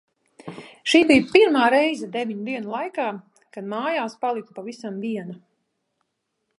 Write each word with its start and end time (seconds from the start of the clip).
Šī 0.93 1.01
bija 1.11 1.25
pirmā 1.33 1.67
reize 1.73 2.09
deviņu 2.17 2.47
dienu 2.49 2.73
laikā, 2.77 3.07
kad 3.57 3.71
mājās 3.75 4.19
paliku 4.25 4.59
pavisam 4.61 5.01
viena. 5.07 5.41